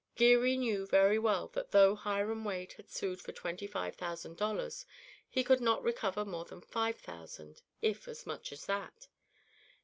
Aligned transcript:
Geary 0.15 0.57
knew 0.57 0.87
very 0.87 1.19
well 1.19 1.47
that 1.49 1.69
though 1.69 1.93
Hiram 1.93 2.43
Wade 2.43 2.73
had 2.73 2.89
sued 2.89 3.21
for 3.21 3.31
twenty 3.31 3.67
five 3.67 3.95
thousand 3.95 4.35
dollars 4.35 4.87
he 5.29 5.43
could 5.43 5.61
not 5.61 5.83
recover 5.83 6.25
more 6.25 6.43
than 6.45 6.61
five 6.61 6.97
thousand, 6.97 7.61
if 7.83 8.07
as 8.07 8.25
much 8.25 8.51
as 8.51 8.65
that. 8.65 9.09